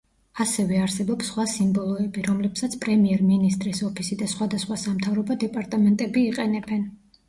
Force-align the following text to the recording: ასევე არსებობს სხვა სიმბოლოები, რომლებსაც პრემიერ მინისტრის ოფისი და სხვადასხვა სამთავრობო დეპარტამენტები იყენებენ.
ასევე 0.43 0.79
არსებობს 0.85 1.29
სხვა 1.31 1.45
სიმბოლოები, 1.51 2.25
რომლებსაც 2.29 2.79
პრემიერ 2.87 3.23
მინისტრის 3.29 3.85
ოფისი 3.93 4.21
და 4.25 4.33
სხვადასხვა 4.35 4.83
სამთავრობო 4.89 5.43
დეპარტამენტები 5.49 6.31
იყენებენ. 6.37 6.87